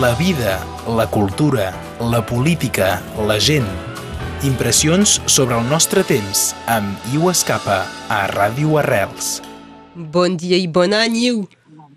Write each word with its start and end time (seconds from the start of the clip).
la 0.00 0.14
vida, 0.14 0.58
la 0.88 1.06
cultura, 1.06 1.72
la 2.00 2.24
política, 2.24 3.02
la 3.26 3.38
gent. 3.38 3.66
Impressions 4.42 5.20
sobre 5.26 5.58
el 5.58 5.68
nostre 5.68 6.02
temps 6.02 6.54
amb 6.66 6.96
Iu 7.12 7.28
Escapa 7.30 7.82
a 8.08 8.22
Ràdio 8.32 8.78
Arrels. 8.80 9.42
Bon 9.94 10.38
dia 10.40 10.56
i 10.56 10.66
bon 10.66 10.96
any, 10.96 11.18
Iu. 11.28 11.44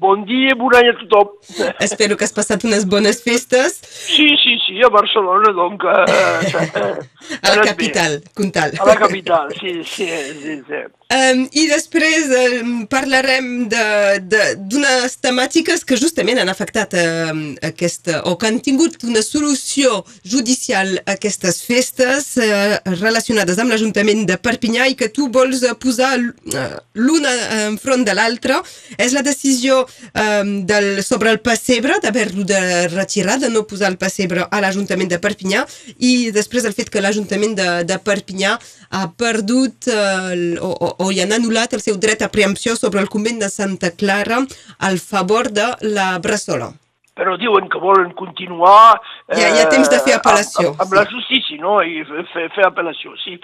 Bon 0.04 0.26
dia 0.28 0.52
i 0.52 0.58
bon 0.60 0.76
any 0.76 0.92
a 0.92 0.96
tothom. 1.00 1.31
Espero 1.79 2.20
que 2.20 2.28
has 2.28 2.36
passat 2.36 2.67
unes 2.67 2.83
bones 2.85 3.23
festes 3.23 3.79
Sí, 3.87 4.27
sí, 4.43 4.59
sí, 4.67 4.81
a 4.83 4.91
Barcelona, 4.91 5.55
donc... 5.55 5.87
Eh, 5.87 7.39
a 7.41 7.55
la 7.55 7.63
capital, 7.63 8.21
Comtal. 8.35 8.75
A 8.77 8.91
la 8.91 8.99
capital, 8.99 9.55
sí, 9.55 9.81
sí, 9.83 10.12
sí. 10.43 10.62
sí. 10.67 10.83
Um, 11.06 11.44
I 11.53 11.67
després 11.69 12.31
um, 12.33 12.69
parlarem 12.90 13.67
d'unes 13.69 15.13
temàtiques 15.22 15.83
que 15.85 15.99
justament 16.02 16.40
han 16.41 16.49
afectat 16.49 16.95
um, 16.98 17.44
aquesta, 17.62 18.23
o 18.26 18.34
que 18.41 18.49
han 18.49 18.58
tingut 18.66 18.98
una 19.05 19.22
solució 19.22 20.00
judicial 20.26 20.95
a 21.04 21.14
aquestes 21.14 21.59
festes 21.62 22.31
uh, 22.41 22.80
relacionades 22.98 23.62
amb 23.62 23.70
l'Ajuntament 23.70 24.23
de 24.26 24.40
Perpinyà 24.41 24.88
i 24.90 24.98
que 24.98 25.12
tu 25.14 25.28
vols 25.30 25.62
uh, 25.62 25.76
posar 25.78 26.16
l'una 26.18 27.36
enfront 27.67 28.02
de 28.08 28.17
l'altra. 28.17 28.58
És 28.98 29.14
la 29.14 29.22
decisió 29.22 29.84
um, 29.86 30.52
del, 30.66 31.03
sobre 31.06 31.30
el 31.36 31.38
pessebre, 31.45 32.00
d'haver-lo 32.02 32.48
de 32.50 32.64
retirar, 32.95 33.38
de 33.45 33.53
no 33.53 33.67
posar 33.70 33.94
el 33.94 34.00
pessebre 34.02 34.50
a 34.50 34.64
l'Ajuntament 34.64 35.14
de 35.14 35.22
Perpinyà 35.22 35.67
i 36.02 36.31
després 36.34 36.66
el 36.66 36.73
fet 36.73 36.90
que 36.90 37.06
l'Ajuntament 37.06 37.53
de, 37.62 37.70
de 37.86 38.02
Perpinyà 38.02 38.58
ha 38.95 39.06
perdut 39.14 39.94
uh, 39.94 40.34
o, 40.66 40.73
o, 40.73 40.95
o 40.99 41.12
hi 41.12 41.22
han 41.23 41.35
anul·lat 41.35 41.76
el 41.77 41.84
seu 41.84 41.99
dret 42.02 42.23
a 42.26 42.31
preempció 42.31 42.76
sobre 42.80 43.02
el 43.03 43.12
convent 43.12 43.40
de 43.44 43.49
Santa 43.52 43.91
Clara 43.91 44.41
al 44.80 44.99
favor 44.99 45.52
de 45.52 45.67
la 45.95 46.16
Bressola. 46.20 46.72
Però 47.16 47.38
diuen 47.40 47.70
que 47.72 47.80
volen 47.80 48.12
continuar... 48.20 49.00
Eh, 49.31 49.38
ja, 49.39 49.52
hi 49.53 49.62
ha 49.63 49.70
temps 49.72 49.88
de 49.91 50.02
fer 50.03 50.17
apel·lació. 50.17 50.73
Amb, 50.73 50.81
amb 50.83 50.92
sí. 50.92 50.97
la 51.00 51.05
justícia, 51.11 51.59
no? 51.61 51.78
I 51.80 52.03
fer, 52.33 52.50
fer 52.58 52.66
apel·lació, 52.67 53.16
sí. 53.23 53.38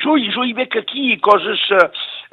Jo, 0.00 0.16
jo 0.32 0.46
hi 0.46 0.54
veig 0.56 0.76
aquí 0.80 1.18
coses 1.20 1.66
eh, 1.76 1.88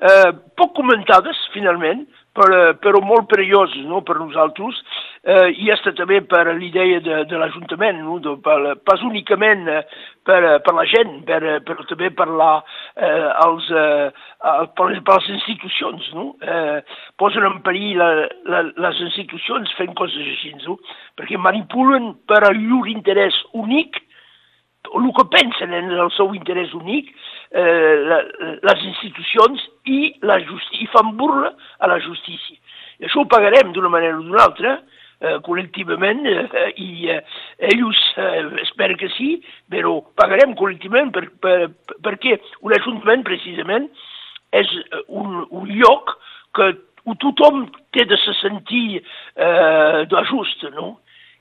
eh, 0.07 0.29
poc 0.55 0.71
comentades, 0.77 1.41
finalment, 1.51 2.05
però, 2.37 2.61
però 2.81 3.01
molt 3.03 3.27
perilloses 3.31 3.85
no? 3.89 4.03
per 4.05 4.17
nosaltres, 4.21 4.79
eh, 5.27 5.49
i 5.63 5.71
està 5.73 5.93
també 5.97 6.21
per 6.29 6.43
l'idea 6.55 7.01
de, 7.03 7.19
de 7.29 7.41
l'Ajuntament, 7.41 7.99
no? 8.05 8.19
de, 8.23 8.35
per, 8.45 8.77
pas 8.87 9.03
únicament 9.07 9.65
eh, 9.73 9.81
per, 10.27 10.39
per 10.65 10.75
la 10.77 10.85
gent, 10.89 11.19
per, 11.27 11.41
però 11.67 11.87
també 11.89 12.11
per, 12.15 12.29
la, 12.41 12.51
eh, 12.95 13.27
els, 13.47 13.69
eh, 13.71 14.09
per, 14.77 14.89
les, 14.93 15.03
per 15.07 15.19
les 15.19 15.29
institucions. 15.37 16.09
No? 16.17 16.27
Eh, 16.41 16.81
posen 17.19 17.47
en 17.49 17.61
perill 17.65 17.97
la, 18.01 18.11
la, 18.53 18.65
les 18.87 19.05
institucions 19.09 19.73
fent 19.79 19.95
coses 19.97 20.33
així, 20.35 20.53
no? 20.65 20.79
perquè 21.17 21.39
manipulen 21.41 22.13
per 22.29 22.43
al 22.45 22.59
llur 22.61 22.85
interès 22.91 23.37
únic 23.57 24.03
el 24.95 25.11
que 25.13 25.25
pensen 25.31 25.73
en 25.73 25.91
el 25.91 26.11
seu 26.15 26.33
interès 26.35 26.73
únic, 26.77 27.09
eh, 27.51 27.95
la, 28.09 28.21
les 28.69 28.85
institucions 28.91 29.63
i, 29.85 30.13
la 30.27 30.39
justi 30.43 30.83
i 30.83 30.89
fan 30.93 31.15
burla 31.19 31.53
a 31.79 31.89
la 31.91 31.99
justícia. 32.03 32.57
I 32.97 33.07
això 33.07 33.21
ho 33.21 33.29
pagarem 33.29 33.73
d'una 33.73 33.91
manera 33.93 34.17
o 34.17 34.23
d'una 34.25 34.43
altra, 34.43 34.77
eh, 35.21 35.37
col·lectivament, 35.45 36.25
eh, 36.27 36.67
i 36.81 37.09
eh, 37.13 37.21
ells 37.71 38.01
eh, 38.17 38.43
espero 38.63 38.97
que 38.97 39.09
sí, 39.15 39.37
però 39.69 39.99
pagarem 40.19 40.55
col·lectivament 40.57 41.13
per, 41.13 41.27
per, 41.41 41.57
perquè 42.05 42.37
un 42.65 42.75
ajuntament, 42.77 43.25
precisament, 43.27 43.89
és 44.55 44.69
un, 45.07 45.43
un 45.51 45.71
lloc 45.75 46.15
que 46.55 46.71
tothom 47.21 47.67
té 47.95 48.05
de 48.07 48.17
se 48.19 48.33
sentir 48.41 48.99
eh, 48.99 50.05
d'ajust, 50.11 50.67
no? 50.75 50.97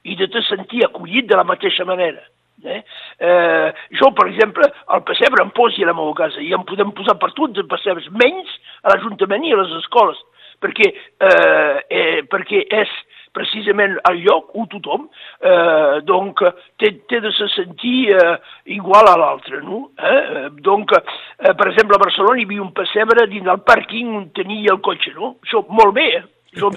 I 0.07 0.15
de 0.19 0.29
te 0.31 0.43
sentir 0.47 0.85
acollit 0.87 1.27
de 1.27 1.39
la 1.39 1.47
mateixa 1.47 1.85
manera. 1.89 2.23
Eh? 2.65 2.83
Eh, 3.19 3.73
jo, 4.01 4.11
per 4.17 4.29
exemple, 4.31 4.69
al 4.87 5.03
pessebre 5.05 5.45
em 5.45 5.51
posi 5.57 5.85
a 5.85 5.91
la 5.91 5.97
meva 5.97 6.15
casa 6.17 6.41
i 6.41 6.55
em 6.57 6.65
podem 6.69 6.95
posar 6.97 7.19
per 7.21 7.33
tots 7.37 7.61
els 7.61 7.69
pessebres, 7.69 8.09
menys 8.17 8.55
a 8.83 8.95
l'Ajuntament 8.95 9.45
i 9.45 9.53
a 9.53 9.61
les 9.61 9.75
escoles, 9.83 10.19
perquè, 10.63 10.89
eh, 11.21 11.85
eh, 11.91 12.23
perquè 12.31 12.65
és 12.81 12.93
precisament 13.37 13.99
el 14.09 14.23
lloc 14.25 14.55
on 14.57 14.69
tothom 14.73 15.03
eh, 15.45 16.01
donc, 16.09 16.41
té, 16.81 16.95
té 17.11 17.21
de 17.21 17.33
se 17.37 17.51
sentir 17.53 18.15
eh, 18.17 18.37
igual 18.79 19.11
a 19.11 19.19
l'altre. 19.21 19.61
No? 19.65 19.91
Eh? 20.01 20.47
Donc, 20.65 20.95
eh, 20.97 21.53
per 21.53 21.69
exemple, 21.69 21.99
a 21.99 22.05
Barcelona 22.07 22.41
hi 22.41 22.49
havia 22.49 22.65
un 22.65 22.73
pessebre 22.77 23.29
dins 23.29 23.45
del 23.45 23.61
pàrquing 23.69 24.15
on 24.23 24.31
tenia 24.37 24.73
el 24.73 24.81
cotxe. 24.87 25.13
No? 25.19 25.35
Això 25.45 25.67
molt 25.69 25.97
bé, 25.99 26.09
eh? 26.23 26.25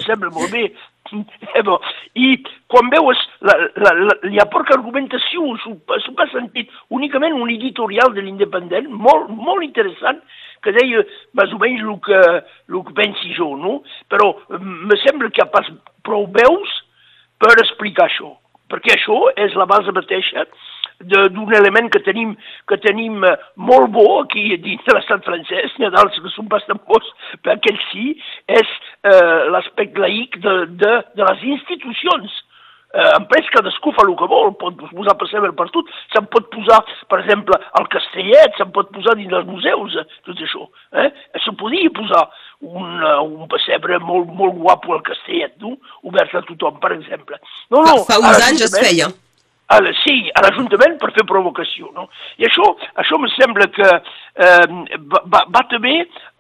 Sembla 0.06 0.32
molt 0.36 0.52
bé. 0.54 0.70
Eh. 0.70 1.78
I 2.22 2.28
quan 2.70 2.90
veus 2.94 3.22
la, 3.42 3.56
la, 3.82 3.94
la, 3.98 4.18
hi 4.30 4.38
ha 4.38 4.46
argumentació, 4.76 5.56
s'ho 5.64 6.14
ha 6.18 6.28
sentit 6.34 6.70
únicament 6.90 7.34
un 7.34 7.50
editorial 7.50 8.14
de 8.14 8.22
l'Independent, 8.22 8.92
molt, 8.92 9.30
molt 9.30 9.66
interessant, 9.66 10.22
que 10.62 10.74
deia 10.76 11.04
més 11.40 11.54
o 11.56 11.60
menys 11.62 11.82
el 11.86 11.98
que, 12.06 12.20
el 12.70 12.84
que 12.86 12.98
pensi 12.98 13.34
jo, 13.38 13.56
no? 13.58 13.80
Però 14.12 14.34
me 14.60 14.98
sembla 15.06 15.32
que 15.32 15.42
hi 15.42 15.46
ha 15.46 15.52
pas 15.54 15.70
prou 16.06 16.28
veus 16.36 16.76
per 17.40 17.56
explicar 17.64 18.10
això, 18.10 18.34
perquè 18.70 18.96
això 18.96 19.22
és 19.40 19.56
la 19.58 19.68
base 19.70 19.96
mateixa 19.96 20.46
d'un 21.02 21.54
element 21.54 21.90
que 21.90 22.02
tenim, 22.04 22.36
que 22.68 22.78
tenim 22.84 23.24
eh, 23.24 23.36
molt 23.56 23.92
bo 23.96 24.06
aquí 24.24 24.58
dins 24.58 24.84
de 24.88 24.96
l'estat 24.96 25.24
francès, 25.28 25.78
n'hi 25.78 25.88
ha 25.88 25.94
d'altres 25.96 26.20
que 26.24 26.34
són 26.34 26.50
bastant 26.52 26.82
bons, 26.90 27.08
però 27.44 27.56
aquell 27.56 27.80
sí, 27.90 28.12
és 28.52 28.76
eh, 29.08 29.48
l'aspecte 29.54 30.02
laïc 30.04 30.40
de, 30.44 30.56
de, 30.82 30.94
de 31.16 31.32
les 31.32 31.50
institucions. 31.56 32.44
Eh, 32.90 33.06
en 33.14 33.28
pres 33.30 33.46
cadascú 33.54 33.92
fa 33.94 34.02
el 34.08 34.16
que 34.18 34.28
vol, 34.32 34.50
pot 34.58 34.80
posar 34.90 35.14
pessebre 35.22 35.52
per 35.54 35.68
tot, 35.76 35.92
se'n 36.10 36.26
pot 36.34 36.48
posar, 36.56 36.80
per 37.12 37.20
exemple, 37.22 37.60
al 37.78 37.86
castellet, 37.94 38.58
se'n 38.58 38.74
pot 38.74 38.90
posar 38.96 39.14
dins 39.20 39.30
dels 39.30 39.46
museus, 39.46 39.96
eh, 40.02 40.20
tot 40.26 40.42
això. 40.48 40.66
Eh? 40.98 41.08
Se 41.46 41.54
podia 41.60 41.94
posar 41.94 42.26
un, 42.66 42.98
uh, 42.98 43.22
un 43.24 43.46
pessebre 43.52 44.02
molt, 44.02 44.34
molt 44.36 44.58
guapo 44.58 44.98
al 44.98 45.06
castellet, 45.06 45.54
no? 45.62 45.78
obert 46.10 46.34
a 46.34 46.44
tothom, 46.50 46.82
per 46.82 46.96
exemple. 46.98 47.38
No, 47.70 47.86
no, 47.86 48.00
fa, 48.10 48.18
fa 48.18 48.22
uns 48.26 48.48
anys 48.50 48.66
es 48.68 48.74
feia 48.76 49.14
a 49.70 49.80
la, 49.86 49.92
sí, 50.02 50.16
a 50.34 50.42
l'Ajuntament 50.46 50.98
per 51.02 51.12
fer 51.16 51.26
provocació. 51.30 51.92
No? 51.96 52.08
I 52.42 52.48
això, 52.48 52.72
això 53.02 53.20
em 53.20 53.28
sembla 53.36 53.70
que 53.76 53.90
eh, 53.90 54.66
va, 55.14 55.44
va 55.46 55.64
també 55.72 55.96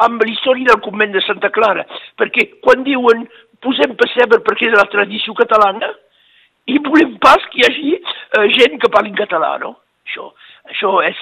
amb 0.05 0.23
la 0.23 0.31
història 0.31 0.71
del 0.71 0.81
convent 0.85 1.13
de 1.13 1.23
Santa 1.27 1.51
Clara, 1.53 1.85
perquè 2.17 2.47
quan 2.65 2.85
diuen 2.87 3.27
posem 3.63 3.95
pessebre 3.99 4.41
perquè 4.45 4.69
és 4.69 4.77
la 4.77 4.87
tradició 4.91 5.35
catalana, 5.37 5.91
i 6.69 6.77
volem 6.85 7.15
pas 7.21 7.43
que 7.51 7.61
hi 7.61 7.67
hagi 7.67 7.95
eh, 7.97 8.47
gent 8.57 8.77
que 8.81 8.91
parli 8.93 9.13
en 9.13 9.21
català, 9.21 9.55
no? 9.61 9.75
Això, 10.09 10.29
això 10.69 10.91
és, 11.05 11.19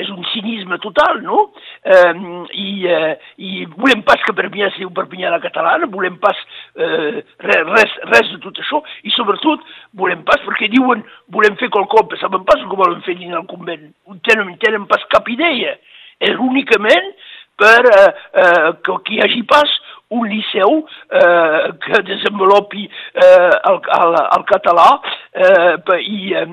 és 0.00 0.10
un 0.12 0.24
cinisme 0.32 0.78
total, 0.82 1.20
no? 1.24 1.48
Eh, 1.84 2.12
i, 2.60 2.68
eh, 2.90 3.12
I 3.38 3.66
volem 3.74 4.04
pas 4.06 4.22
que 4.24 4.34
Perpinyà 4.36 4.70
sigui 4.74 4.88
un 4.88 4.96
Perpinyà 4.96 5.32
la 5.32 5.42
catalana, 5.42 5.90
volem 5.90 6.16
pas 6.22 6.38
eh, 6.76 7.22
res, 7.44 7.96
res 8.12 8.32
de 8.32 8.40
tot 8.44 8.60
això, 8.62 8.82
i 9.04 9.12
sobretot 9.14 9.64
volem 10.00 10.24
pas, 10.26 10.42
perquè 10.46 10.70
diuen 10.72 11.04
volem 11.34 11.58
fer 11.60 11.70
qualcom, 11.74 12.08
però 12.08 12.22
saben 12.22 12.46
pas 12.48 12.62
com 12.64 12.80
volen 12.80 13.02
fer 13.06 13.18
dins 13.20 13.36
el 13.36 13.48
convent, 13.50 13.90
tenen, 14.28 14.54
tenen 14.62 14.88
pas 14.90 15.04
cap 15.12 15.28
idea, 15.32 15.76
és 16.24 16.38
únicament 16.40 17.12
per 17.58 17.80
eh, 17.86 18.08
eh, 18.42 18.70
que, 18.82 18.98
que 19.06 19.16
hi 19.16 19.22
hagi 19.24 19.42
pas 19.50 19.70
un 20.14 20.28
liceu 20.30 20.80
eh, 21.10 21.72
que 21.84 22.02
desenvolupi 22.06 22.86
eh, 22.86 23.52
el, 23.70 23.80
el, 23.98 24.18
el 24.38 24.46
català 24.50 24.88
eh, 25.34 26.00
i 26.00 26.34
eh, 26.38 26.46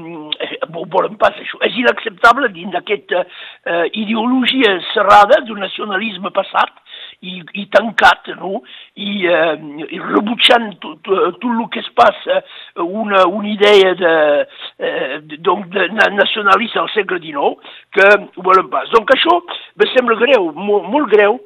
volen 0.70 1.18
pas 1.22 1.36
això. 1.38 1.62
És 1.68 1.78
inacceptable 1.78 2.52
dins 2.56 2.74
d'aquesta 2.74 3.24
eh, 3.26 3.86
ideologia 4.04 4.78
serrada 4.92 5.42
d'un 5.46 5.62
nacionalisme 5.62 6.34
passat 6.36 6.74
i, 7.22 7.40
i 7.62 7.68
tancat, 7.74 8.32
no? 8.40 8.62
I, 8.96 9.26
eh, 9.30 9.56
i 9.90 10.02
rebutjant 10.02 10.72
tot, 10.82 11.02
tot 11.06 11.50
el 11.52 11.64
que 11.74 11.84
es 11.84 11.90
passa, 11.98 12.42
una, 12.82 13.26
una 13.28 13.50
idea 13.52 13.94
de, 14.02 14.14
eh, 14.80 15.20
donc 15.40 15.70
de 15.74 15.88
nacionalista 15.94 16.82
al 16.82 16.90
segle 16.96 17.22
XIX, 17.22 17.56
que 17.94 18.10
volen 18.42 18.70
pas. 18.74 18.90
Donc 18.96 19.14
això 19.14 19.40
me 19.78 19.90
sembla 19.94 20.20
greu, 20.22 20.52
molt, 20.56 20.90
molt 20.90 21.12
greu? 21.14 21.40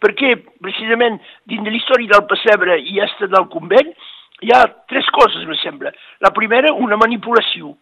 Perquè 0.00 0.36
precisament 0.62 1.20
dins 1.44 1.66
de 1.66 1.70
l'història 1.70 2.14
del 2.14 2.26
pessebre 2.30 2.78
i 2.80 3.00
este 3.04 3.28
del 3.28 3.46
convent 3.52 3.92
hi 4.40 4.52
ha 4.56 4.64
tres 4.88 5.08
coses, 5.12 5.44
me 5.46 5.56
sembla. 5.60 5.92
La 6.24 6.32
primera, 6.32 6.72
una 6.72 6.96
manipulació, 6.96 7.74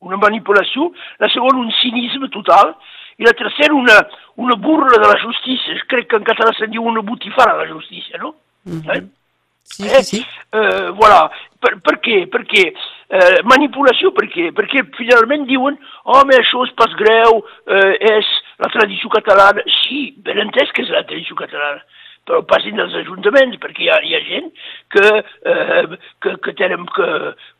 una 0.00 0.16
manipulació, 0.16 0.90
la 1.20 1.28
segona, 1.28 1.60
un 1.60 1.72
cinisme 1.82 2.30
total, 2.32 2.74
i 3.20 3.26
la 3.26 3.34
tercera, 3.36 3.74
una, 3.76 3.98
una 4.40 4.56
burla 4.56 4.96
de 4.96 5.08
la 5.08 5.18
justícia. 5.22 5.76
Crec 5.92 6.08
que 6.08 6.16
en 6.16 6.24
català 6.26 6.54
se'n 6.56 6.72
diu 6.72 6.84
una 6.88 7.04
botifara 7.04 7.58
de 7.58 7.66
la 7.66 7.74
justícia, 7.74 8.18
no? 8.18 8.34
Mm 8.64 8.80
-hmm. 8.80 8.96
eh? 8.96 9.21
Sí, 9.62 9.88
sí, 9.88 10.02
sí. 10.04 10.26
Eh, 10.52 10.90
voilà. 10.98 11.30
Per, 11.62 11.76
per 11.86 11.94
què? 12.02 12.24
Perquè 12.26 12.64
eh, 12.66 13.40
manipulació, 13.46 14.10
per 14.16 14.26
què? 14.32 14.50
Perquè 14.56 14.82
finalment 14.98 15.46
diuen 15.46 15.78
home, 16.02 16.36
això 16.36 16.64
és 16.66 16.72
pas 16.78 16.92
greu, 16.98 17.42
eh, 17.70 17.94
és 18.18 18.30
la 18.62 18.70
tradició 18.74 19.10
catalana. 19.14 19.62
Sí, 19.84 20.08
ben 20.26 20.42
entès 20.42 20.72
que 20.74 20.82
és 20.82 20.90
la 20.90 21.04
tradició 21.06 21.38
catalana, 21.38 21.84
però 22.26 22.40
passin 22.50 22.78
dels 22.78 22.96
ajuntaments, 22.98 23.60
perquè 23.62 23.86
hi 23.86 23.92
ha, 23.94 24.00
hi 24.02 24.16
ha 24.18 24.20
gent 24.26 24.50
que, 24.94 25.06
eh, 25.52 26.00
que, 26.22 26.34
que, 26.42 26.56
tenen, 26.58 26.84
que, 26.98 27.08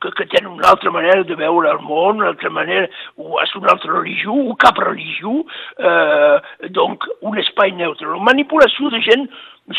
que, 0.02 0.12
que 0.18 0.28
tenen 0.34 0.50
una 0.50 0.74
altra 0.74 0.90
manera 0.94 1.22
de 1.26 1.38
veure 1.38 1.70
el 1.70 1.80
món, 1.86 2.20
una 2.22 2.32
altra 2.34 2.50
manera, 2.50 2.90
o 3.16 3.38
és 3.42 3.54
una 3.58 3.72
altra 3.76 3.94
religió, 3.94 4.34
o 4.34 4.58
cap 4.58 4.82
religió, 4.82 5.38
eh, 5.78 6.68
donc 6.74 7.06
un 7.22 7.38
espai 7.42 7.74
neutre. 7.78 8.10
La 8.10 8.26
manipulació 8.32 8.90
de 8.90 9.02
gent 9.06 9.30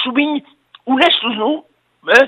sovint 0.06 0.40
honestos, 0.88 1.36
no? 1.40 1.54
Eh? 2.04 2.24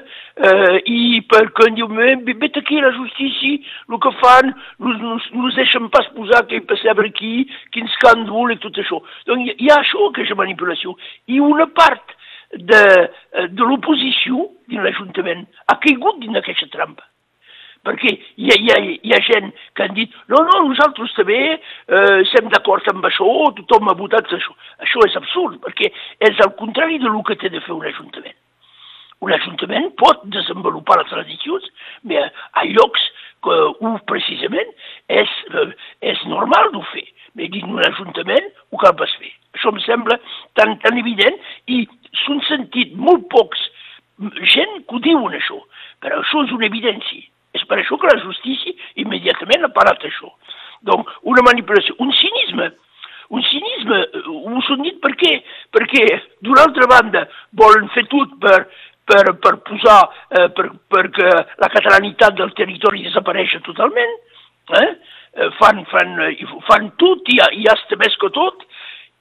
Eh, 0.47 0.75
I 0.87 0.99
perquè 1.27 1.67
diu, 1.75 1.89
vet 1.91 2.59
aquí 2.61 2.79
la 2.79 2.93
justícia, 2.95 3.59
el 3.89 3.99
que 3.99 4.11
fan, 4.21 4.53
no 4.79 5.15
ens 5.17 5.57
deixen 5.59 5.89
pas 5.91 6.07
posar 6.15 6.43
aquell 6.43 6.63
pessebre 6.69 7.11
aquí, 7.11 7.47
quin 7.75 7.89
escàndol 7.91 8.53
i 8.55 8.59
tot 8.63 8.79
això. 8.79 9.01
Doncs 9.27 9.55
hi 9.57 9.71
ha 9.71 9.81
això, 9.81 10.09
aquesta 10.09 10.37
manipulació. 10.39 10.95
I 11.27 11.41
una 11.43 11.67
part 11.75 12.15
de, 12.53 12.85
de 13.51 13.67
l'oposició 13.67 14.47
dins 14.69 14.85
l'Ajuntament 14.85 15.43
ha 15.67 15.75
caigut 15.83 16.21
dins 16.21 16.37
d'aquesta 16.37 16.71
trampa 16.71 17.03
perquè 17.85 18.11
hi 18.41 18.49
ha, 18.49 18.55
hi, 18.57 18.71
ha, 18.73 18.77
hi 18.81 19.13
ha 19.13 19.19
gent 19.27 19.51
que 19.77 19.85
han 19.85 19.93
dit 19.97 20.13
no, 20.31 20.39
no, 20.47 20.61
nosaltres 20.65 21.13
també 21.17 21.37
eh, 21.53 22.15
estem 22.23 22.49
d'acord 22.53 22.87
amb 22.89 23.05
això, 23.05 23.27
tothom 23.59 23.91
ha 23.91 23.97
votat 23.99 24.31
això. 24.33 24.55
Això 24.81 25.05
és 25.05 25.19
absurd, 25.19 25.59
perquè 25.61 25.91
és 26.29 26.41
el 26.47 26.55
contrari 26.57 26.97
del 27.03 27.21
que 27.27 27.37
té 27.41 27.53
de 27.53 27.61
fer 27.61 27.75
un 27.75 27.85
ajuntament. 27.85 28.37
Un 29.23 29.31
ajuntament 29.31 29.91
pot 30.01 30.25
desenvolupar 30.33 30.99
les 30.99 31.11
tradicions, 31.11 31.69
però 32.03 32.25
a 32.59 32.65
llocs 32.67 33.05
que 33.45 33.55
ho 33.79 33.93
precisament 34.09 34.71
és, 35.07 35.29
eh, 35.53 35.71
és 36.01 36.25
normal 36.25 36.71
de 36.73 36.81
fer. 36.91 37.05
Però 37.35 37.49
dins 37.51 37.69
un 37.69 37.83
ajuntament 37.85 38.51
ho 38.71 38.77
cal 38.77 38.95
pas 38.95 39.11
fer. 39.19 39.31
Això 39.55 39.71
em 39.71 39.79
sembla 39.85 40.19
tan, 40.55 40.77
tan 40.83 40.97
evident 40.97 41.37
i 41.67 41.85
s'han 42.23 42.41
sentit 42.49 42.95
molt 42.95 43.27
pocs 43.31 43.59
gent 44.53 44.85
que 44.87 44.95
ho 44.95 44.99
diuen 45.03 45.35
això, 45.35 45.59
però 45.99 46.21
això 46.21 46.43
és 46.45 46.53
una 46.55 46.67
evidència. 46.67 47.23
És 47.55 47.63
per 47.67 47.79
això 47.79 47.97
que 47.99 48.11
la 48.11 48.21
justícia 48.23 48.73
immediatament 48.95 49.63
ha 49.63 49.75
parat 49.75 50.03
això. 50.03 50.31
Donc, 50.87 51.07
una 51.23 51.43
manipulació, 51.43 51.95
un 51.99 52.11
cinisme, 52.13 52.71
un 53.29 53.41
cinisme, 53.43 53.99
eh, 54.13 54.23
ho 54.27 54.61
s'han 54.67 54.83
dit 54.85 54.99
per 55.01 55.11
què? 55.17 55.31
Perquè, 55.73 56.03
d'una 56.45 56.65
altra 56.67 56.87
banda, 56.91 57.23
volen 57.57 57.87
fer 57.95 58.05
tot 58.11 58.35
per, 58.43 58.67
per, 59.05 59.35
per 59.41 59.59
posar, 59.65 59.99
eh, 60.29 60.49
per, 60.57 60.71
perquè 60.91 61.33
la 61.61 61.69
catalanitat 61.71 62.37
del 62.39 62.53
territori 62.57 63.05
desapareixi 63.05 63.61
totalment, 63.65 64.15
eh? 64.81 64.87
eh 65.35 65.49
fan, 65.59 65.83
fan, 65.91 66.17
eh, 66.25 66.47
fan 66.67 66.89
tot 67.01 67.29
i, 67.29 67.39
i 67.61 67.67
que 68.21 68.31
tot, 68.33 68.65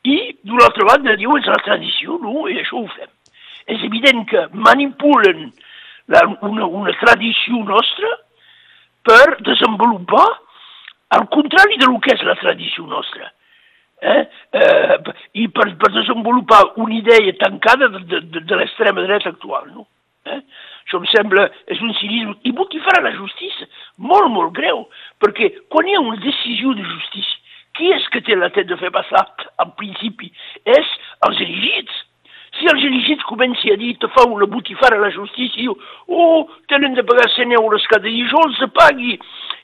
i 0.04 0.16
d'una 0.42 0.66
altra 0.68 0.88
banda 0.88 1.16
diu 1.20 1.36
és 1.36 1.46
la 1.48 1.60
tradició, 1.64 2.18
no? 2.20 2.48
I 2.48 2.58
això 2.60 2.80
ho 2.80 2.88
fem. 2.96 3.12
És 3.72 3.84
evident 3.84 4.24
que 4.28 4.48
manipulen 4.52 5.46
la, 6.12 6.24
una, 6.44 6.66
una 6.66 6.92
tradició 7.00 7.62
nostra 7.64 8.10
per 9.04 9.36
desenvolupar 9.44 10.26
al 11.16 11.28
contrari 11.32 11.78
del 11.80 11.96
que 12.04 12.12
és 12.16 12.24
la 12.26 12.36
tradició 12.40 12.84
nostra 12.88 13.30
eh? 14.04 14.28
eh, 14.52 14.98
i 15.40 15.48
per, 15.48 15.70
per 15.80 15.90
desenvolupar 15.94 16.62
una 16.76 16.94
idea 16.94 17.32
tancada 17.40 17.88
de, 17.88 18.20
de, 18.20 18.40
de 18.40 18.60
l'extrema 18.60 19.02
dreta 19.06 19.32
actual. 19.32 19.70
No? 19.72 19.86
Eh? 20.28 20.40
Això 20.84 21.00
em 21.00 21.06
sembla, 21.12 21.46
és 21.72 21.80
un 21.80 21.94
cinisme, 21.96 22.36
i 22.44 22.80
farà 22.84 23.00
la 23.04 23.14
justícia, 23.16 23.68
molt, 23.96 24.28
molt 24.32 24.52
greu, 24.56 24.84
perquè 25.20 25.50
quan 25.72 25.88
hi 25.88 25.96
ha 25.96 26.04
una 26.04 26.20
decisió 26.20 26.74
de 26.76 26.84
justícia, 26.84 27.40
qui 27.74 27.90
és 27.90 28.04
que 28.12 28.20
té 28.22 28.36
la 28.36 28.52
tête 28.54 28.70
de 28.70 28.78
fer 28.78 28.92
passar, 28.94 29.24
en 29.64 29.72
principi? 29.78 30.30
És 30.64 30.90
els 31.26 31.40
elegits. 31.40 32.02
Si 32.54 32.68
els 32.70 32.84
elegits 32.86 33.24
comencen 33.26 33.74
a 33.74 33.78
dir, 33.80 33.96
te 33.98 34.06
fa 34.14 34.28
una 34.30 34.46
botifara 34.46 35.00
a 35.00 35.06
la 35.06 35.10
justícia, 35.10 35.58
i 35.58 35.64
diu, 35.64 35.74
oh, 36.06 36.44
tenen 36.70 36.94
de 36.94 37.02
pagar 37.02 37.26
100 37.32 37.56
euros 37.58 37.88
cada 37.90 38.06
dia, 38.06 38.28
jo 38.30 38.44
els 38.46 38.60
pagui. 38.76 39.16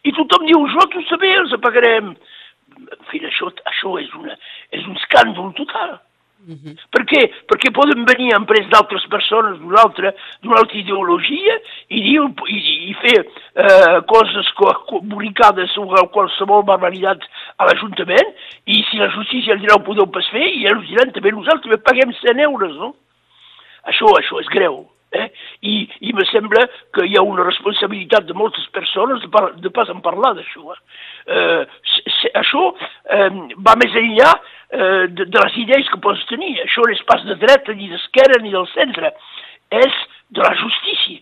I 0.02 0.16
tothom 0.16 0.48
diu, 0.48 0.64
nosaltres 0.64 1.06
també 1.12 1.31
els 1.36 1.54
pagarem 1.62 2.14
en 2.81 3.11
fi, 3.11 3.23
això, 3.27 3.50
això 3.73 3.97
és, 4.00 4.12
una, 4.19 4.37
és 4.77 4.87
un 4.87 4.97
escàndol 5.00 5.53
total. 5.59 5.99
Uh 6.49 6.56
-huh. 6.56 6.75
Per 6.91 7.05
què? 7.05 7.21
Perquè 7.49 7.69
poden 7.71 8.05
venir 8.05 8.32
emprès 8.32 8.67
d'altres 8.69 9.05
persones 9.12 9.59
d'una 9.59 9.82
altra, 9.82 10.15
altra 10.56 10.79
ideologia 10.79 11.55
i, 11.88 12.00
dir, 12.00 12.21
i, 12.49 12.59
i 12.91 12.94
fer 12.94 13.19
eh, 13.55 14.00
coses 14.06 14.49
comunicades 14.88 15.71
sobre 15.73 16.09
qualsevol 16.09 16.65
barbaritat 16.65 17.21
a 17.59 17.65
l'Ajuntament 17.65 18.32
i 18.65 18.82
si 18.88 18.97
la 18.97 19.11
justícia 19.11 19.53
els 19.53 19.61
dirà 19.61 19.75
ho 19.77 19.85
podeu 19.85 20.06
pas 20.06 20.27
fer 20.31 20.49
i 20.49 20.65
ells 20.65 20.88
diran 20.88 21.12
també 21.12 21.31
nosaltres 21.31 21.62
també 21.62 21.77
paguem 21.77 22.12
100 22.12 22.41
euros, 22.41 22.75
no? 22.77 22.94
Això, 23.85 24.06
això 24.17 24.41
és 24.41 24.49
greu. 24.49 24.88
Eh? 25.12 25.27
I, 25.67 25.88
I 26.06 26.12
me 26.15 26.25
sembla 26.31 26.69
que 26.94 27.05
hi 27.05 27.17
ha 27.19 27.23
una 27.27 27.43
responsabilitat 27.43 28.29
de 28.29 28.35
moltes 28.38 28.67
persones 28.71 29.21
de, 29.25 29.29
par 29.29 29.56
de 29.59 29.71
pas 29.75 29.88
en 29.91 30.00
parlar 30.05 30.37
d'això. 30.38 30.71
Eh? 30.71 30.81
Eh, 31.31 31.62
això 32.41 32.62
eh, 33.15 33.29
va 33.67 33.77
més 33.79 33.94
enllà 34.00 34.31
eh, 34.35 35.06
de, 35.15 35.27
de 35.27 35.44
les 35.44 35.59
idees 35.62 35.91
que 35.93 36.00
pots 36.03 36.25
tenir. 36.31 36.56
Això 36.65 36.85
no 36.85 36.94
és 36.94 37.03
pas 37.09 37.25
de 37.27 37.37
dreta, 37.41 37.77
ni 37.77 37.91
d'esquerra, 37.93 38.41
ni 38.43 38.53
del 38.55 38.69
centre. 38.75 39.12
És 39.71 39.99
de 40.35 40.43
la 40.43 40.55
justícia. 40.59 41.21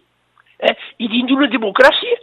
Eh? 0.59 0.75
I 1.05 1.11
dins 1.13 1.31
d'una 1.31 1.51
democràcia, 1.53 2.21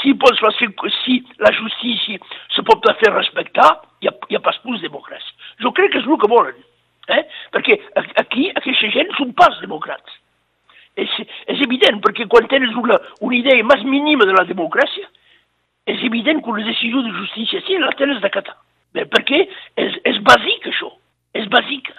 si, 0.00 0.14
pots 0.20 0.42
fer, 0.58 0.70
si 1.02 1.20
la 1.40 1.52
justícia 1.56 2.18
se 2.54 2.64
pot 2.66 2.84
fer 3.00 3.12
respectar, 3.14 3.70
hi 4.02 4.10
ha, 4.10 4.16
hi 4.28 4.38
ha 4.38 4.44
pas 4.44 4.58
plus 4.64 4.82
democràcia. 4.84 5.52
Jo 5.62 5.72
crec 5.76 5.94
que 5.94 6.02
és 6.02 6.08
el 6.10 6.18
que 6.20 6.30
volen. 6.30 6.58
Eh? 7.08 7.22
Perquè 7.54 7.78
aquí 8.20 8.50
aquesta 8.58 8.90
gent 8.92 9.14
són 9.16 9.30
pas 9.36 9.54
democràts 9.62 10.18
és, 10.98 11.14
és 11.52 11.62
evident, 11.64 12.00
perquè 12.04 12.26
quan 12.30 12.48
tens 12.50 12.74
una, 12.78 12.98
una 13.24 13.36
idea 13.38 13.64
més 13.66 13.84
mínima 13.86 14.26
de 14.28 14.34
la 14.36 14.44
democràcia, 14.48 15.06
és 15.88 16.02
evident 16.04 16.42
que 16.44 16.50
una 16.52 16.64
decisió 16.66 17.02
de 17.02 17.14
justícia 17.16 17.62
sí, 17.66 17.78
la 17.80 17.94
tens 17.96 18.20
d'acatar. 18.24 18.56
Perquè 18.98 19.40
és, 19.80 19.96
és 20.08 20.20
bàsic, 20.26 20.68
això. 20.68 20.90
És 21.36 21.48
bàsic. 21.52 21.90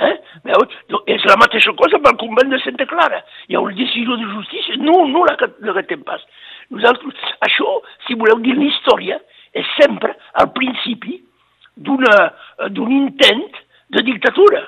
Eh? 0.00 0.14
Veus? 0.46 0.76
És 1.12 1.24
la 1.28 1.36
mateixa 1.38 1.74
cosa 1.78 2.00
pel 2.02 2.16
convent 2.20 2.50
de 2.52 2.60
Santa 2.64 2.86
Clara. 2.90 3.20
Hi 3.48 3.56
ha 3.56 3.62
una 3.62 3.76
decisió 3.76 4.16
de 4.16 4.28
justícia. 4.32 4.78
No, 4.80 5.04
no 5.10 5.24
la 5.28 5.36
l'acatem 5.66 6.02
pas. 6.06 6.24
Nosaltres, 6.74 7.34
això, 7.46 7.76
si 8.06 8.16
voleu 8.18 8.40
dir 8.42 8.56
l'història, 8.56 9.20
és 9.54 9.66
sempre 9.76 10.14
al 10.40 10.52
principi 10.56 11.18
d'un 11.76 12.92
intent 12.94 13.46
de 13.90 14.02
dictatura 14.06 14.62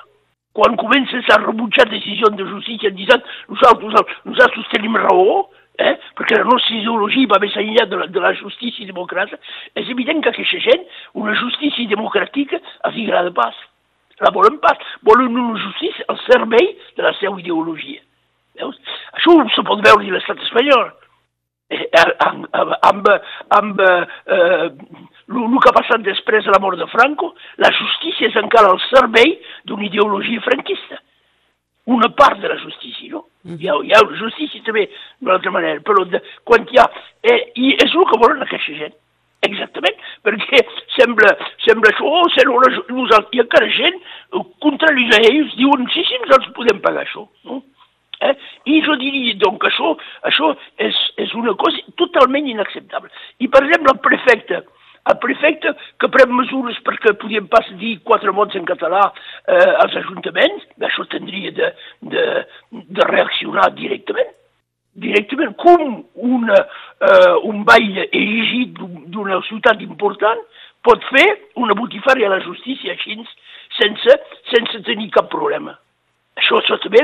quan 0.52 0.76
comences 0.76 1.28
a 1.32 1.38
rebutjar 1.40 1.88
decisions 1.88 2.36
de 2.36 2.44
justícia 2.44 2.90
dient 2.92 3.22
nosaltres, 3.48 4.16
nosaltres 4.28 4.68
tenim 4.74 4.98
raó, 5.00 5.46
eh? 5.78 5.96
perquè 6.18 6.38
la 6.38 6.48
nostra 6.48 6.76
ideologia 6.76 7.30
va 7.30 7.40
més 7.42 7.56
enllà 7.56 7.86
de 7.88 8.00
la, 8.00 8.06
de 8.12 8.22
la 8.22 8.32
justícia 8.38 8.86
democràtica, 8.88 9.38
és 9.78 9.90
evident 9.92 10.22
que 10.22 10.32
aquesta 10.32 10.60
gent, 10.66 10.86
una 11.18 11.34
justícia 11.38 11.88
democràtica, 11.90 12.60
els 12.88 12.98
agrada 13.04 13.32
pas. 13.36 13.60
La 14.22 14.30
volen 14.30 14.58
pas. 14.62 14.78
Volen 15.02 15.34
una 15.34 15.58
justícia 15.58 16.04
al 16.12 16.18
servei 16.28 16.74
de 16.96 17.02
la 17.02 17.14
seva 17.18 17.40
ideologia. 17.40 18.02
Veus? 18.60 18.76
Això 19.16 19.34
se 19.54 19.64
pot 19.66 19.80
veure 19.82 20.04
a 20.04 20.14
l'estat 20.14 20.42
espanyol. 20.44 20.92
Eh, 21.72 21.86
amb, 22.20 22.44
amb, 22.84 23.08
amb, 23.56 23.80
eh, 23.80 24.68
el 25.32 25.58
que 25.64 25.70
ha 25.70 25.78
passat 25.78 26.04
després 26.04 26.44
de 26.44 26.52
la 26.52 26.60
mort 26.60 26.78
de 26.78 26.86
Franco, 26.92 27.32
la 27.56 27.72
justícia 27.72 28.28
és 28.28 28.36
encara 28.36 28.70
al 28.70 28.80
servei 28.90 29.38
d'una 29.64 29.88
ideologia 29.88 30.44
franquista. 30.44 31.00
Una 31.90 32.12
part 32.14 32.38
de 32.44 32.52
la 32.52 32.60
justícia, 32.60 33.08
no? 33.16 33.24
Hi 33.42 33.68
ha, 33.68 33.74
hi 33.82 33.90
ha 33.90 34.02
una 34.06 34.18
justícia 34.18 34.62
també 34.62 34.84
d'una 35.20 35.34
altra 35.38 35.50
manera, 35.50 35.80
però 35.86 36.04
de, 36.06 36.20
quan 36.46 36.66
hi 36.70 36.78
ha... 36.78 36.84
Eh, 37.26 37.40
I 37.58 37.72
és 37.82 37.94
el 37.94 38.06
que 38.10 38.18
volen 38.22 38.44
aquesta 38.44 38.76
gent. 38.78 38.94
Exactament, 39.42 39.96
perquè 40.22 40.60
sembla, 40.94 41.32
sembla 41.64 41.90
això, 41.90 42.10
sembla 42.36 42.68
nosaltres, 42.94 43.32
i 43.34 43.40
encara 43.42 43.70
gent, 43.74 43.96
contraris 44.62 45.16
a 45.16 45.18
ells, 45.26 45.56
diuen, 45.58 45.88
sí, 45.90 46.04
sí, 46.06 46.20
nosaltres 46.22 46.54
podem 46.54 46.78
pagar 46.84 47.02
això, 47.02 47.24
no? 47.48 47.58
Eh? 48.22 48.36
I 48.70 48.78
jo 48.86 48.94
diria, 49.00 49.34
doncs, 49.42 49.66
això, 49.66 49.96
això 50.30 50.52
és, 50.86 51.00
és 51.24 51.34
una 51.34 51.56
cosa 51.58 51.82
totalment 51.98 52.46
inacceptable. 52.52 53.10
I, 53.42 53.50
per 53.50 53.64
exemple, 53.64 53.96
el 53.96 54.02
prefecte, 54.06 54.62
el 55.10 55.18
prefecte 55.18 55.72
que 55.98 56.10
pren 56.14 56.30
mesures 56.36 56.78
perquè 56.86 57.14
podien 57.18 57.48
pas 57.50 57.66
dir 57.80 57.96
quatre 58.06 58.32
mots 58.34 58.54
en 58.58 58.66
català 58.68 59.08
eh, 59.10 59.72
als 59.82 59.96
ajuntaments, 59.98 60.68
això 60.88 61.06
tindria 61.10 61.50
de, 61.56 61.72
de, 62.12 62.26
de 62.70 63.08
reaccionar 63.10 63.72
directament. 63.78 64.30
Directament, 65.02 65.54
com 65.58 66.02
una, 66.14 66.58
eh, 67.02 67.34
un 67.48 67.64
ball 67.66 68.02
elegit 68.04 68.76
d'una 68.76 69.40
ciutat 69.48 69.80
important 69.82 70.42
pot 70.86 71.02
fer 71.10 71.28
una 71.62 71.74
botifària 71.78 72.28
a 72.28 72.34
la 72.36 72.42
justícia 72.44 72.92
així 72.94 73.16
sense, 73.78 74.18
sense 74.52 74.82
tenir 74.86 75.10
cap 75.14 75.30
problema. 75.32 75.74
Això, 76.38 76.60
això 76.60 76.78
també, 76.80 77.02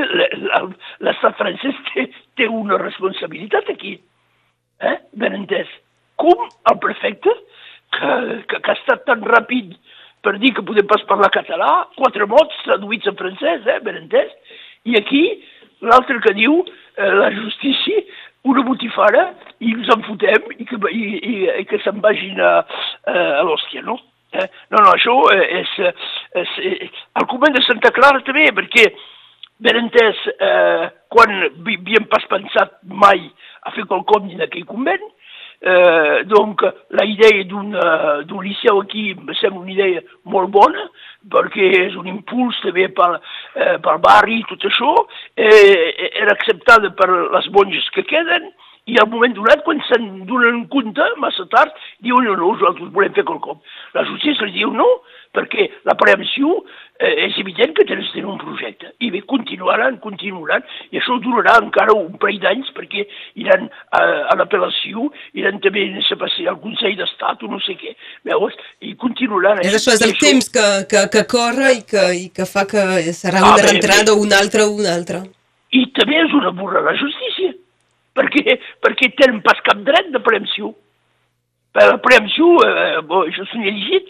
l'estat 1.04 1.36
francès 1.40 1.82
té, 1.90 2.06
té 2.38 2.48
una 2.48 2.78
responsabilitat 2.80 3.68
aquí. 3.74 3.98
Eh? 4.80 4.96
Ben 5.20 5.34
entès. 5.36 5.68
Com 6.18 6.46
el 6.46 6.78
prefecte, 6.82 7.32
que, 7.98 8.14
que, 8.48 8.60
que 8.62 8.72
ha 8.72 8.78
estat 8.78 9.04
tan 9.08 9.24
ràpid 9.26 9.74
per 10.22 10.36
dir 10.42 10.52
que 10.54 10.64
podem 10.66 10.86
pas 10.90 11.04
parlar 11.10 11.30
català, 11.34 11.70
quatre 11.96 12.26
mots 12.30 12.64
traduïts 12.64 13.06
en 13.10 13.18
francès, 13.18 13.66
eh? 13.66 13.78
ben 13.84 14.00
entès, 14.02 14.32
I 14.88 14.96
aquí, 14.98 15.22
l'altre 15.84 16.18
que 16.24 16.34
diu, 16.36 16.62
eh, 16.96 17.12
la 17.18 17.30
justícia, 17.34 18.02
una 18.48 18.62
botifara 18.66 19.24
i 19.60 19.74
ens 19.74 19.90
en 19.92 20.04
fotem 20.06 20.52
i 20.56 20.66
que, 20.66 20.78
i, 20.94 21.02
i, 21.18 21.34
i 21.62 21.66
que 21.68 21.80
se'n 21.84 21.98
vagin 22.04 22.38
a, 22.40 22.52
a 23.10 23.44
l'hòstia, 23.46 23.82
no? 23.86 23.98
Eh? 24.32 24.46
No, 24.72 24.80
no, 24.80 24.92
això 24.92 25.14
és, 25.34 25.74
és, 26.36 26.56
és... 26.70 27.02
El 27.18 27.28
convent 27.30 27.56
de 27.56 27.64
Santa 27.66 27.92
Clara 27.96 28.22
també, 28.26 28.46
perquè, 28.56 28.86
ben 29.64 29.80
entès, 29.80 30.20
eh, 30.38 30.88
quan 31.12 31.34
havíem 31.42 32.06
pas 32.12 32.26
pensat 32.30 32.76
mai 32.88 33.24
a 33.66 33.74
fer 33.74 33.86
qualcom 33.90 34.28
en 34.30 34.44
aquell 34.46 34.68
convent, 34.68 35.04
Eh, 35.60 36.24
donc, 36.24 36.62
la 36.90 37.04
idea 37.04 37.42
d'un 37.44 38.42
liceu 38.42 38.78
aquí 38.80 39.10
em 39.10 39.34
sembla 39.40 39.64
una 39.64 39.72
idea 39.72 40.02
molt 40.24 40.52
bona, 40.54 40.84
perquè 41.28 41.72
és 41.88 41.96
un 41.98 42.06
impuls 42.06 42.60
també 42.62 42.86
pel, 42.94 43.18
eh, 43.56 43.74
pel 43.82 43.98
barri 44.04 44.38
i 44.38 44.46
tot 44.46 44.68
això, 44.70 44.94
eh, 45.34 46.10
era 46.22 46.32
acceptada 46.32 46.92
per 46.94 47.10
les 47.10 47.50
monges 47.50 47.90
que 47.90 48.06
queden, 48.06 48.52
i 48.88 48.96
al 48.96 49.10
moment 49.12 49.34
donat, 49.36 49.64
quan 49.66 49.82
se'n 49.84 50.06
donen 50.28 50.62
compte, 50.72 51.04
massa 51.20 51.44
tard, 51.52 51.74
diuen 52.04 52.24
no, 52.24 52.36
no, 52.38 52.52
nosaltres 52.54 52.94
volem 52.94 53.12
fer 53.16 53.26
quelcom. 53.28 53.58
La 53.98 54.06
justícia 54.08 54.46
li 54.46 54.54
diu 54.56 54.70
no, 54.72 54.86
perquè 55.36 55.68
la 55.88 55.96
preempció 56.00 56.62
eh, 56.98 57.14
és 57.26 57.38
evident 57.42 57.74
que 57.76 57.86
tens 57.88 58.10
tenir 58.12 58.26
un 58.30 58.38
projecte. 58.40 58.92
I 59.04 59.10
bé, 59.14 59.22
continuaran, 59.30 59.98
continuaran, 60.04 60.64
i 60.90 61.00
això 61.00 61.18
durarà 61.22 61.58
encara 61.62 61.94
un 61.96 62.18
parell 62.20 62.40
d'anys, 62.42 62.72
perquè 62.76 63.06
iran 63.42 63.68
a, 63.68 64.02
a 64.32 64.36
l'apel·lació, 64.40 65.08
iran 65.38 65.60
també 65.64 65.86
a 65.98 66.18
passi 66.20 66.48
al 66.50 66.60
Consell 66.62 66.98
d'Estat 66.98 67.44
o 67.46 67.52
no 67.52 67.60
sé 67.64 67.78
què. 67.80 67.94
Veus? 68.28 68.58
I 68.82 68.94
continuaran. 69.00 69.62
És 69.64 69.78
això, 69.78 69.94
és 69.94 70.04
el 70.04 70.14
això... 70.14 70.26
temps 70.26 70.52
que, 70.56 70.66
que, 70.90 71.06
que 71.14 71.24
corre 71.30 71.72
i 71.78 71.82
que, 71.86 72.04
i 72.24 72.26
que 72.34 72.48
fa 72.48 72.66
que 72.68 72.84
serà 73.16 73.44
ah, 73.44 73.54
una 73.54 73.70
rentrada, 73.70 74.14
o 74.14 74.22
una 74.24 74.42
altra, 74.42 74.66
o 74.66 74.76
una 74.78 74.94
altra. 74.94 75.22
I 75.74 75.84
també 75.96 76.22
és 76.24 76.34
una 76.34 76.50
burra 76.56 76.80
la 76.80 76.96
justícia 76.96 77.52
perquè, 78.18 78.58
perquè 78.82 79.12
tenen 79.18 79.42
pas 79.44 79.60
cap 79.66 79.80
dret 79.86 80.10
de 80.14 80.22
preempció. 80.24 80.74
Això 81.78 83.44
s'ho 83.46 83.60
he 83.60 83.70
llegit, 83.70 84.08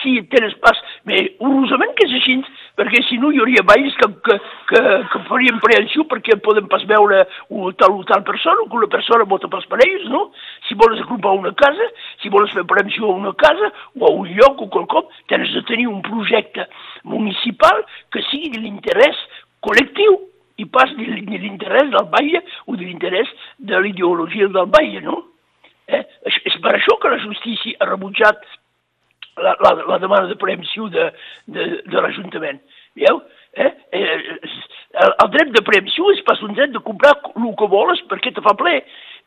si 0.00 0.16
tens 0.32 0.54
pas... 0.64 0.78
Mais 1.08 1.28
horrorosament 1.40 1.92
que 1.96 2.06
és 2.06 2.14
així, 2.18 2.36
perquè 2.78 3.02
si 3.06 3.18
no 3.20 3.30
hi 3.32 3.40
hauria 3.40 3.64
balls 3.66 3.96
que, 4.00 4.08
que, 4.26 4.36
que, 4.70 4.80
que 5.12 5.20
farien 5.28 5.60
preempció 5.64 6.04
perquè 6.08 6.36
poden 6.44 6.68
pas 6.72 6.84
veure 6.88 7.22
un 7.48 7.76
tal 7.80 7.98
o 7.98 8.04
tal 8.08 8.24
persona, 8.26 8.66
que 8.68 8.80
una 8.80 8.90
persona 8.92 9.28
vota 9.28 9.50
pels 9.52 9.68
per 9.70 9.80
ells, 9.84 10.08
no? 10.12 10.26
Si 10.68 10.76
vols 10.80 11.00
ocupar 11.04 11.36
una 11.38 11.52
casa, 11.56 11.90
si 12.22 12.32
vols 12.32 12.52
fer 12.56 12.66
preempció 12.68 13.10
a 13.10 13.18
una 13.20 13.34
casa 13.40 13.72
o 13.98 14.06
a 14.08 14.14
un 14.22 14.32
lloc 14.36 14.64
o 14.64 14.70
qualcom, 14.72 15.08
tens 15.32 15.52
de 15.56 15.64
tenir 15.68 15.88
un 15.90 16.02
projecte 16.06 16.68
municipal 17.04 17.84
que 18.12 18.24
sigui 18.30 18.52
de 18.54 18.64
l'interès 18.64 19.18
col·lectiu 19.64 20.20
i 20.60 20.66
pas 20.68 20.92
de 20.96 21.04
l'interès 21.40 21.88
del 21.92 22.08
Batlle 22.12 22.44
o 22.66 22.76
de 22.76 22.84
l'interès 22.84 23.28
de 23.58 23.80
l'ideologia 23.80 24.48
del 24.48 24.68
Batlle, 24.72 25.04
no? 25.04 25.29
Eh? 26.60 26.64
Per 26.64 26.74
això 26.76 26.96
que 27.00 27.10
la 27.10 27.20
justícia 27.22 27.76
ha 27.80 27.88
rebutjat 27.88 28.42
la, 29.40 29.56
la, 29.60 29.74
la 29.88 29.98
demanda 29.98 30.28
de 30.28 30.36
preempció 30.36 30.88
de, 30.88 31.10
de, 31.46 31.82
de 31.86 32.00
l'Ajuntament. 32.00 32.60
Veieu? 32.96 33.22
Eh? 33.54 33.70
Eh, 33.92 34.38
el, 35.00 35.14
el 35.24 35.30
dret 35.32 35.52
de 35.54 35.62
preempció 35.66 36.10
és 36.12 36.22
pas 36.26 36.40
un 36.42 36.54
dret 36.54 36.72
de 36.74 36.82
comprar 36.84 37.16
el 37.34 37.54
que 37.56 37.70
vols 37.70 38.02
perquè 38.10 38.34
te 38.34 38.44
fa 38.44 38.54
ple. 38.58 38.80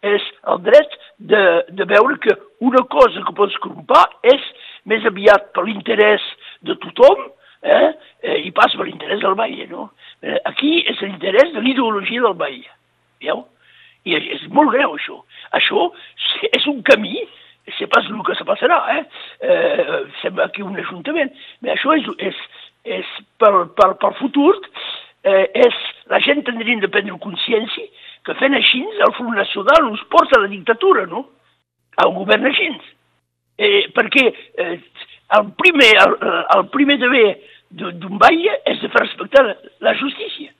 És 0.03 0.23
el 0.51 0.59
dret 0.65 0.97
de, 1.17 1.43
de 1.71 1.87
veure 1.87 2.19
que 2.19 2.35
una 2.59 2.83
cosa 2.91 3.23
que 3.23 3.35
pots 3.35 3.55
comprar 3.63 4.05
és 4.27 4.49
més 4.89 5.05
aviat 5.07 5.53
per 5.55 5.63
l'interès 5.63 6.23
de 6.67 6.75
tothom 6.83 7.29
eh? 7.63 7.93
eh 8.27 8.39
i 8.43 8.51
pas 8.51 8.75
per 8.75 8.85
l'interès 8.85 9.23
del 9.23 9.37
Batlle, 9.39 9.69
no? 9.71 9.89
Eh, 10.21 10.39
aquí 10.45 10.81
és 10.91 10.99
l'interès 11.01 11.55
de 11.55 11.63
l'ideologia 11.63 12.27
del 12.27 12.35
veí. 12.35 12.61
Veieu? 13.23 13.45
I 14.03 14.17
és 14.35 14.43
molt 14.51 14.73
greu, 14.73 14.97
això. 14.97 15.21
Això 15.55 15.87
és 16.51 16.67
un 16.67 16.81
camí, 16.83 17.15
sé 17.77 17.87
pas 17.87 18.05
el 18.09 18.23
que 18.27 18.35
se 18.35 18.43
passarà, 18.47 18.79
eh? 18.97 19.03
eh 19.47 19.99
sembla 20.21 20.49
aquí 20.49 20.61
un 20.61 20.75
ajuntament, 20.79 21.31
però 21.61 21.77
això 21.77 21.95
és, 21.95 22.09
és, 22.31 22.41
és 22.99 23.13
per, 23.39 23.53
per, 23.77 23.93
per 24.01 24.11
futur, 24.19 24.57
eh, 25.23 25.47
és, 25.67 25.77
la 26.11 26.19
gent 26.19 26.43
tindria 26.43 26.81
de 26.83 26.91
prendre 26.91 27.15
consciència 27.23 27.87
que 28.25 28.35
fent 28.39 28.55
així 28.55 28.81
el 28.83 29.13
Front 29.17 29.35
Nacional 29.35 29.87
ens 29.89 30.03
porta 30.11 30.37
a 30.37 30.43
la 30.43 30.51
dictatura, 30.51 31.05
no? 31.07 31.25
A 31.99 32.07
un 32.09 32.15
govern 32.19 32.47
així. 32.49 32.69
Eh, 33.59 33.89
perquè 33.95 34.25
eh, 34.31 34.77
el 35.37 35.49
primer, 35.59 35.91
el, 36.03 36.15
el 36.57 36.67
primer 36.73 36.97
deber 37.01 37.27
d'un 37.73 38.19
batlle 38.21 38.55
és 38.69 38.81
de 38.81 38.89
fer 38.93 39.03
respectar 39.03 39.43
la 39.83 39.95
justícia. 39.99 40.51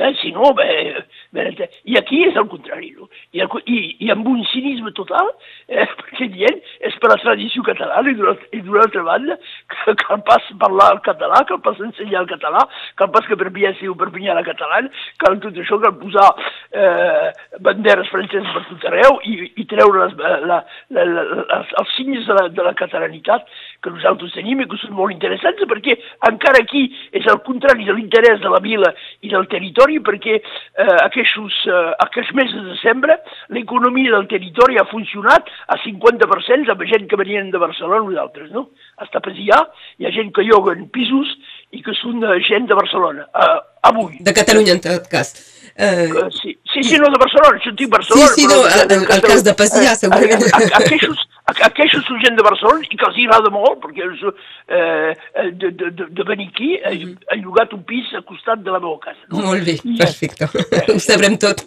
Eh? 0.00 0.14
Si 0.20 0.32
no, 0.32 0.52
bé, 0.56 1.04
bé, 1.36 1.46
i 1.84 1.96
aquí 2.00 2.22
és 2.24 2.36
el 2.40 2.48
contrari, 2.48 2.90
no? 2.96 3.08
I, 3.36 3.42
el, 3.44 3.50
i, 3.68 3.78
i 4.06 4.10
amb 4.14 4.26
un 4.30 4.40
cinisme 4.48 4.92
total, 4.96 5.28
eh, 5.68 5.84
perquè 6.00 6.30
dient, 6.32 6.60
és 6.88 6.96
per 7.02 7.10
la 7.12 7.18
tradició 7.20 7.62
catalana 7.66 8.08
i 8.10 8.62
d'una 8.64 8.84
altra 8.86 9.04
banda, 9.04 9.36
que 9.74 9.94
cal 10.00 10.22
pas 10.26 10.46
parlar 10.62 10.90
el 10.94 11.02
català, 11.04 11.42
cal 11.48 11.60
pas 11.64 11.80
ensenyar 11.84 12.24
el 12.24 12.30
català, 12.30 12.64
cal 12.96 13.10
pas 13.12 13.28
que 13.28 13.38
Perpinyà 13.40 13.74
sigui 13.78 13.96
Perpinyà 14.00 14.36
la 14.38 14.46
catalana, 14.46 14.88
cal 15.20 15.36
tot 15.44 15.60
això, 15.60 15.78
cal 15.84 15.96
posar 16.00 16.26
eh, 16.72 17.28
banderes 17.60 18.08
franceses 18.12 18.48
per 18.54 18.64
tot 18.70 18.88
arreu 18.90 19.20
i, 19.28 19.36
i 19.60 19.66
treure 19.70 20.06
les, 20.06 20.16
la, 20.20 20.38
la, 20.48 20.58
la, 20.96 21.06
les, 21.20 21.74
els 21.82 21.94
signes 21.96 22.24
de 22.26 22.38
la, 22.38 22.46
de 22.56 22.66
la 22.66 22.74
catalanitat 22.78 23.48
que 23.82 23.92
nosaltres 23.92 24.34
tenim 24.36 24.62
i 24.62 24.68
que 24.70 24.78
són 24.80 24.96
molt 24.96 25.14
interessants, 25.14 25.62
perquè 25.70 25.96
encara 26.28 26.62
aquí 26.64 26.86
és 27.16 27.26
el 27.30 27.40
contrari 27.46 27.86
de 27.88 27.96
l'interès 27.96 28.40
de 28.42 28.52
la 28.52 28.60
vila 28.64 28.92
i 29.24 29.32
del 29.32 29.48
territori, 29.50 29.89
perquè 29.98 30.36
eh, 30.38 30.96
aquests, 31.02 31.58
eh, 31.66 31.92
aquests 32.06 32.32
mesos 32.38 32.62
de 32.62 32.74
desembre 32.74 33.18
l'economia 33.56 34.14
del 34.14 34.28
territori 34.30 34.78
ha 34.78 34.86
funcionat 34.90 35.50
a 35.66 35.78
50% 35.82 36.70
amb 36.70 36.84
gent 36.92 37.08
que 37.10 37.18
venien 37.20 37.50
de 37.50 37.62
Barcelona 37.62 38.12
i 38.12 38.18
d'altres, 38.18 38.50
no? 38.54 38.68
Hasta 39.02 39.22
Pesià 39.24 39.58
hi 39.98 40.06
ha 40.06 40.14
gent 40.14 40.30
que 40.36 40.46
lloguen 40.46 40.88
pisos 40.94 41.34
i 41.74 41.82
que 41.82 41.94
són 41.98 42.22
eh, 42.22 42.38
gent 42.46 42.70
de 42.70 42.78
Barcelona, 42.78 43.26
eh, 43.34 43.58
avui. 43.90 44.20
De 44.20 44.36
Catalunya, 44.36 44.78
en 44.78 44.84
tot 44.86 45.10
cas. 45.10 45.34
Uh, 45.80 46.26
sí, 46.34 46.50
sí, 46.74 46.84
sí, 46.84 46.98
no, 46.98 47.10
de 47.12 47.20
Barcelona, 47.22 47.60
jo 47.64 47.74
dic 47.78 47.90
Barcelona. 47.90 48.30
Sí, 48.34 48.42
sí, 48.42 48.46
no, 48.46 48.62
el, 48.66 48.86
el, 48.98 49.04
el 49.16 49.26
cas 49.26 49.44
de 49.46 49.56
Pesià, 49.58 49.96
segurament. 49.98 50.46
Aquests 50.80 51.28
Aquests 51.50 52.04
són 52.06 52.20
gent 52.22 52.36
de 52.38 52.44
Barcelona 52.46 52.86
i 52.86 52.98
que 52.98 53.06
els 53.08 53.18
agrada 53.24 53.50
molt, 53.52 53.80
perquè 53.82 54.06
és, 54.06 54.22
eh, 54.70 55.50
de, 55.58 55.70
de, 55.80 55.90
de, 55.98 56.06
de 56.18 56.26
venir 56.28 56.48
aquí 56.50 56.70
he, 56.76 56.92
he 57.10 57.38
llogat 57.40 57.74
un 57.74 57.82
pis 57.88 58.12
al 58.14 58.24
costat 58.28 58.62
de 58.62 58.70
la 58.70 58.80
meva 58.82 58.98
casa. 59.02 59.20
No? 59.32 59.42
Molt 59.48 59.66
bé, 59.66 59.76
perfecte. 59.98 60.46
Eh, 60.46 60.84
Ho 60.94 60.98
sabrem 61.02 61.38
tot. 61.40 61.64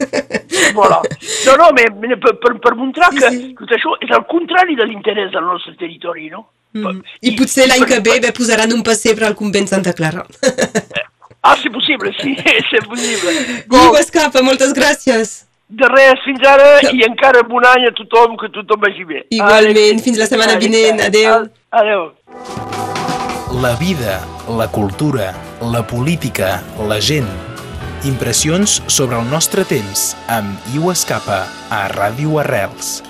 Voilà. 0.78 1.02
No, 1.48 1.58
no, 1.60 1.72
me, 1.76 1.88
me, 2.00 2.18
per, 2.22 2.36
per, 2.44 2.56
per 2.64 2.76
mostrar 2.80 3.12
sí, 3.12 3.20
que 3.20 3.32
sí. 3.36 3.54
tot 3.60 3.78
això 3.80 3.96
és 4.06 4.14
el 4.16 4.28
contrari 4.32 4.78
de 4.80 4.88
l'interès 4.88 5.34
del 5.34 5.48
nostre 5.50 5.76
territori, 5.80 6.30
no? 6.34 6.48
Mm. 6.74 7.04
I, 7.22 7.30
I 7.30 7.36
potser 7.38 7.68
l'any 7.70 7.84
que 7.90 8.00
ve 8.06 8.18
per, 8.22 8.32
posaran 8.38 8.72
un 8.74 8.82
pessebre 8.86 9.28
al 9.28 9.36
convent 9.38 9.68
Santa 9.70 9.94
Clara. 9.98 10.24
Ah, 11.44 11.58
si 11.62 11.70
possible, 11.78 12.14
sí, 12.22 12.38
és 12.40 12.86
possible. 12.88 13.34
Ivo 13.68 13.98
Escapa, 14.00 14.42
moltes 14.42 14.72
gràcies. 14.74 15.44
De 15.74 15.88
res, 15.90 16.20
fins 16.24 16.44
ara, 16.48 16.68
i 16.94 17.04
encara 17.04 17.42
bon 17.50 17.66
any 17.68 17.88
a 17.90 17.94
tothom, 17.98 18.38
que 18.40 18.48
tothom 18.54 18.80
vagi 18.84 19.04
bé. 19.10 19.24
Igualment, 19.34 20.02
fins 20.06 20.20
la 20.22 20.28
setmana 20.30 20.56
vinent. 20.62 21.02
Adéu. 21.04 21.48
Adéu. 21.74 22.12
La 23.64 23.76
vida, 23.80 24.20
la 24.48 24.68
cultura, 24.72 25.32
la 25.74 25.86
política, 25.88 26.62
la 26.90 27.00
gent. 27.02 27.30
Impressions 28.08 28.82
sobre 28.88 29.20
el 29.20 29.30
nostre 29.32 29.64
temps 29.68 30.12
amb 30.28 30.76
Iu 30.76 30.92
Escapa 30.92 31.46
a 31.72 31.88
Ràdio 31.92 32.40
Arrels. 32.44 33.02